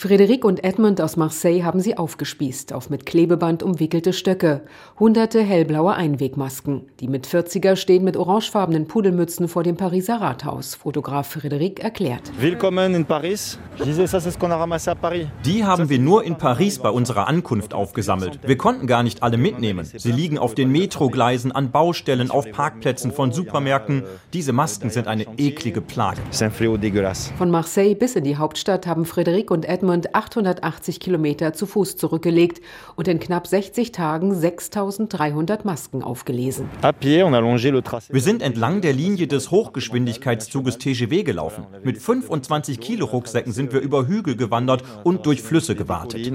Frédéric 0.00 0.44
und 0.44 0.62
Edmund 0.62 1.00
aus 1.00 1.16
Marseille 1.16 1.64
haben 1.64 1.80
sie 1.80 1.98
aufgespießt 1.98 2.72
auf 2.72 2.88
mit 2.88 3.04
Klebeband 3.04 3.64
umwickelte 3.64 4.12
Stöcke, 4.12 4.62
hunderte 4.96 5.42
hellblaue 5.42 5.92
Einwegmasken. 5.92 6.82
Die 7.00 7.08
mit 7.08 7.26
40er 7.26 7.74
stehen 7.74 8.04
mit 8.04 8.16
orangefarbenen 8.16 8.86
Pudelmützen 8.86 9.48
vor 9.48 9.64
dem 9.64 9.76
Pariser 9.76 10.20
Rathaus. 10.20 10.76
Fotograf 10.76 11.34
Frédéric 11.34 11.80
erklärt. 11.80 12.30
Willkommen 12.38 12.94
in 12.94 13.06
Paris. 13.06 13.58
Die 15.44 15.64
haben 15.64 15.88
wir 15.88 15.98
nur 15.98 16.22
in 16.22 16.38
Paris 16.38 16.78
bei 16.78 16.90
unserer 16.90 17.26
Ankunft 17.26 17.74
aufgesammelt. 17.74 18.38
Wir 18.46 18.56
konnten 18.56 18.86
gar 18.86 19.02
nicht 19.02 19.24
alle 19.24 19.36
mitnehmen. 19.36 19.84
Sie 19.84 20.12
liegen 20.12 20.38
auf 20.38 20.54
den 20.54 20.70
Metrogleisen, 20.70 21.50
an 21.50 21.72
Baustellen, 21.72 22.30
auf 22.30 22.48
Parkplätzen 22.52 23.10
von 23.10 23.32
Supermärkten. 23.32 24.04
Diese 24.32 24.52
Masken 24.52 24.90
sind 24.90 25.08
eine 25.08 25.26
eklige 25.38 25.80
Plage. 25.80 26.20
Von 27.36 27.50
Marseille 27.50 27.96
bis 27.96 28.14
in 28.14 28.22
die 28.22 28.36
Hauptstadt 28.36 28.86
haben 28.86 29.02
Frédéric 29.02 29.50
und 29.50 29.68
Edmund 29.68 29.87
Edmund 29.88 30.14
880 30.14 31.00
Kilometer 31.00 31.54
zu 31.54 31.64
Fuß 31.64 31.96
zurückgelegt 31.96 32.60
und 32.94 33.08
in 33.08 33.18
knapp 33.18 33.46
60 33.46 33.90
Tagen 33.90 34.34
6300 34.34 35.64
Masken 35.64 36.02
aufgelesen. 36.02 36.68
Wir 36.82 38.20
sind 38.20 38.42
entlang 38.42 38.82
der 38.82 38.92
Linie 38.92 39.26
des 39.26 39.50
Hochgeschwindigkeitszuges 39.50 40.76
TGW 40.76 41.22
gelaufen. 41.22 41.64
Mit 41.82 42.02
25 42.02 42.80
Kilo 42.80 43.06
Rucksäcken 43.06 43.54
sind 43.54 43.72
wir 43.72 43.80
über 43.80 44.06
Hügel 44.06 44.36
gewandert 44.36 44.84
und 45.04 45.24
durch 45.24 45.40
Flüsse 45.40 45.74
gewartet. 45.74 46.26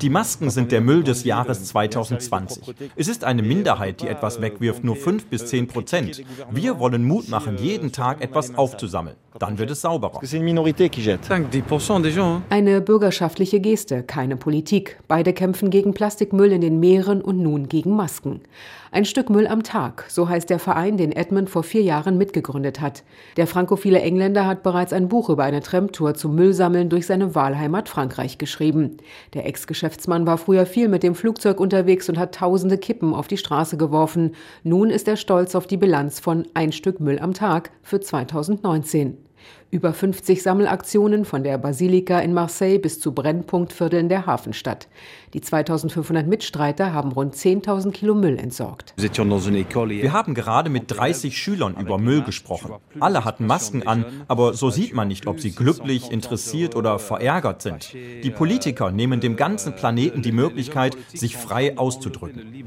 Die 0.00 0.10
Masken 0.10 0.50
sind 0.50 0.72
der 0.72 0.80
Müll 0.80 1.04
des 1.04 1.24
Jahres 1.24 1.64
2020. 1.64 2.74
Es 2.96 3.08
ist 3.08 3.24
eine 3.24 3.42
Minderheit, 3.42 4.00
die 4.00 4.08
etwas 4.08 4.40
wegwirft, 4.40 4.82
nur 4.82 4.96
5 4.96 5.26
bis 5.26 5.44
10 5.44 5.66
Prozent. 5.66 6.22
Wir 6.50 6.78
wollen 6.78 7.04
Mut 7.04 7.28
machen, 7.28 7.58
jeden 7.58 7.92
Tag 7.92 8.22
etwas 8.22 8.54
aufzusammeln. 8.54 9.16
Dann 9.38 9.58
wird 9.58 9.70
es 9.70 9.80
sauberer. 9.82 10.20
Eine 12.48 12.80
bürgerschaftliche 12.80 13.60
Geste, 13.60 14.02
keine 14.02 14.36
Politik. 14.36 15.00
Beide 15.08 15.32
kämpfen 15.32 15.70
gegen 15.70 15.94
Plastikmüll 15.94 16.52
in 16.52 16.60
den 16.60 16.80
Meeren 16.80 17.22
und 17.22 17.38
nun 17.38 17.68
gegen 17.68 17.96
Masken. 17.96 18.40
Ein 18.92 19.04
Stück 19.04 19.30
Müll 19.30 19.46
am 19.46 19.62
Tag, 19.62 20.04
so 20.08 20.28
heißt 20.28 20.50
der 20.50 20.58
Verein, 20.58 20.96
den 20.96 21.12
Edmund 21.12 21.48
vor 21.48 21.62
vier 21.62 21.82
Jahren 21.82 22.18
mitgegründet 22.18 22.80
hat. 22.80 23.04
Der 23.36 23.46
frankophile 23.46 24.00
Engländer 24.00 24.46
hat 24.46 24.62
bereits 24.62 24.92
ein 24.92 25.08
Buch 25.08 25.28
über 25.28 25.44
eine 25.44 25.60
Tramtour 25.60 26.14
zum 26.14 26.34
Müllsammeln 26.34 26.88
durch 26.88 27.06
seine 27.06 27.34
Wahlheimat 27.34 27.88
Frankreich 27.88 28.38
geschrieben. 28.38 28.96
Der 29.34 29.46
Ex-Geschäftsmann 29.46 30.26
war 30.26 30.38
früher 30.38 30.66
viel 30.66 30.88
mit 30.88 31.02
dem 31.02 31.14
Flugzeug 31.14 31.60
unterwegs 31.60 32.08
und 32.08 32.18
hat 32.18 32.34
tausende 32.34 32.78
Kippen 32.78 33.14
auf 33.14 33.28
die 33.28 33.36
Straße 33.36 33.76
geworfen. 33.76 34.34
Nun 34.64 34.90
ist 34.90 35.06
er 35.06 35.16
stolz 35.16 35.54
auf 35.54 35.66
die 35.66 35.76
Bilanz 35.76 36.18
von 36.18 36.46
ein 36.54 36.72
Stück 36.72 36.98
Müll 37.00 37.20
am 37.20 37.32
Tag 37.32 37.70
für 37.82 38.00
2019. 38.00 39.29
Über 39.72 39.92
50 39.92 40.42
Sammelaktionen 40.42 41.24
von 41.24 41.44
der 41.44 41.56
Basilika 41.56 42.18
in 42.18 42.32
Marseille 42.32 42.78
bis 42.78 42.98
zu 42.98 43.12
Brennpunktvierteln 43.12 44.08
der 44.08 44.26
Hafenstadt. 44.26 44.88
Die 45.32 45.40
2500 45.40 46.26
Mitstreiter 46.26 46.92
haben 46.92 47.12
rund 47.12 47.36
10.000 47.36 47.92
Kilo 47.92 48.16
Müll 48.16 48.36
entsorgt. 48.36 48.94
Wir 48.96 50.12
haben 50.12 50.34
gerade 50.34 50.70
mit 50.70 50.84
30 50.88 51.38
Schülern 51.38 51.76
über 51.80 51.98
Müll 51.98 52.22
gesprochen. 52.22 52.74
Alle 52.98 53.24
hatten 53.24 53.46
Masken 53.46 53.86
an, 53.86 54.04
aber 54.26 54.54
so 54.54 54.70
sieht 54.70 54.92
man 54.92 55.06
nicht, 55.06 55.28
ob 55.28 55.38
sie 55.38 55.52
glücklich, 55.52 56.10
interessiert 56.10 56.74
oder 56.74 56.98
verärgert 56.98 57.62
sind. 57.62 57.92
Die 57.92 58.30
Politiker 58.30 58.90
nehmen 58.90 59.20
dem 59.20 59.36
ganzen 59.36 59.76
Planeten 59.76 60.22
die 60.22 60.32
Möglichkeit, 60.32 60.96
sich 61.14 61.36
frei 61.36 61.78
auszudrücken. 61.78 62.64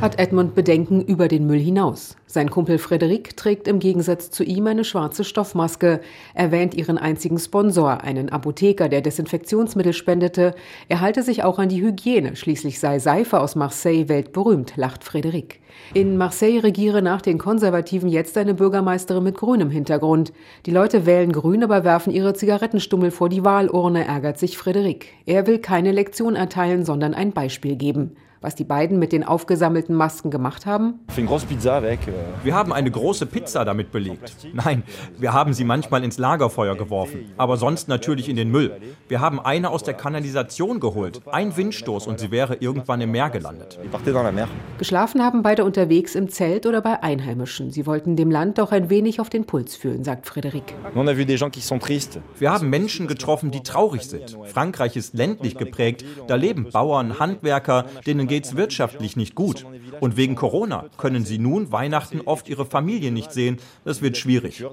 Hat 0.00 0.18
Edmund 0.18 0.54
Bedenken 0.54 1.02
über 1.02 1.28
den 1.28 1.46
Müll 1.46 1.60
hinaus. 1.60 2.16
Sein 2.26 2.50
Kumpel 2.50 2.78
Frederik 2.78 3.36
trägt 3.36 3.68
im 3.68 3.78
Gegensatz 3.78 4.30
zu 4.30 4.42
ihm 4.42 4.66
eine 4.66 4.84
schwarze 4.84 5.03
Stoffmaske, 5.12 6.00
erwähnt 6.32 6.74
ihren 6.74 6.96
einzigen 6.96 7.38
Sponsor, 7.38 8.00
einen 8.02 8.30
Apotheker, 8.30 8.88
der 8.88 9.02
Desinfektionsmittel 9.02 9.92
spendete. 9.92 10.54
Er 10.88 11.00
halte 11.00 11.22
sich 11.22 11.42
auch 11.42 11.58
an 11.58 11.68
die 11.68 11.82
Hygiene, 11.82 12.36
schließlich 12.36 12.80
sei 12.80 12.98
Seife 12.98 13.40
aus 13.40 13.56
Marseille 13.56 14.08
weltberühmt, 14.08 14.72
lacht 14.76 15.02
Frédéric. 15.02 15.56
In 15.92 16.16
Marseille 16.16 16.62
regiere 16.62 17.02
nach 17.02 17.20
den 17.20 17.38
Konservativen 17.38 18.08
jetzt 18.08 18.38
eine 18.38 18.54
Bürgermeisterin 18.54 19.24
mit 19.24 19.36
grünem 19.36 19.70
Hintergrund. 19.70 20.32
Die 20.66 20.70
Leute 20.70 21.04
wählen 21.04 21.32
grün, 21.32 21.62
aber 21.64 21.84
werfen 21.84 22.12
ihre 22.12 22.34
Zigarettenstummel 22.34 23.10
vor 23.10 23.28
die 23.28 23.44
Wahlurne, 23.44 24.06
ärgert 24.06 24.38
sich 24.38 24.56
Frédéric. 24.56 25.04
Er 25.26 25.46
will 25.46 25.58
keine 25.58 25.92
Lektion 25.92 26.36
erteilen, 26.36 26.84
sondern 26.84 27.14
ein 27.14 27.32
Beispiel 27.32 27.76
geben 27.76 28.16
was 28.44 28.54
die 28.54 28.64
beiden 28.64 28.98
mit 28.98 29.12
den 29.12 29.24
aufgesammelten 29.24 29.96
Masken 29.96 30.30
gemacht 30.30 30.66
haben? 30.66 31.00
Euh, 31.16 31.96
wir 32.42 32.54
haben 32.54 32.72
eine 32.74 32.90
große 32.90 33.24
Pizza 33.24 33.64
damit 33.64 33.90
belegt. 33.90 34.36
Nein, 34.52 34.82
wir 35.18 35.32
haben 35.32 35.54
sie 35.54 35.64
manchmal 35.64 36.04
ins 36.04 36.18
Lagerfeuer 36.18 36.76
geworfen, 36.76 37.32
aber 37.38 37.56
sonst 37.56 37.88
natürlich 37.88 38.28
in 38.28 38.36
den 38.36 38.50
Müll. 38.50 38.72
Wir 39.08 39.20
haben 39.20 39.40
eine 39.40 39.70
aus 39.70 39.82
der 39.82 39.94
Kanalisation 39.94 40.78
geholt. 40.78 41.22
Ein 41.32 41.56
Windstoß 41.56 42.06
und 42.06 42.20
sie 42.20 42.30
wäre 42.30 42.56
irgendwann 42.56 43.00
im 43.00 43.12
Meer 43.12 43.30
gelandet. 43.30 43.78
Geschlafen 44.76 45.22
haben 45.22 45.42
beide 45.42 45.64
unterwegs 45.64 46.14
im 46.14 46.28
Zelt 46.28 46.66
oder 46.66 46.82
bei 46.82 47.02
Einheimischen. 47.02 47.70
Sie 47.70 47.86
wollten 47.86 48.14
dem 48.14 48.30
Land 48.30 48.58
doch 48.58 48.72
ein 48.72 48.90
wenig 48.90 49.20
auf 49.20 49.30
den 49.30 49.46
Puls 49.46 49.74
fühlen, 49.74 50.04
sagt 50.04 50.28
Frédéric. 50.28 50.74
Wir 52.38 52.52
haben 52.52 52.68
Menschen 52.68 53.06
getroffen, 53.06 53.50
die 53.50 53.62
traurig 53.62 54.02
sind. 54.02 54.36
Frankreich 54.44 54.96
ist 54.96 55.14
ländlich 55.14 55.56
geprägt. 55.56 56.04
Da 56.26 56.34
leben 56.34 56.68
Bauern, 56.70 57.18
Handwerker, 57.18 57.86
denen 58.06 58.28
geht 58.34 58.46
es 58.46 58.56
wirtschaftlich 58.56 59.14
nicht 59.14 59.36
gut. 59.36 59.64
Und 60.00 60.16
wegen 60.16 60.34
Corona 60.34 60.86
können 60.96 61.24
sie 61.24 61.38
nun 61.38 61.70
Weihnachten 61.70 62.20
oft 62.22 62.48
ihre 62.48 62.66
Familie 62.66 63.12
nicht 63.12 63.32
sehen. 63.32 63.58
Das 63.84 64.02
wird 64.02 64.16
schwierig. 64.16 64.64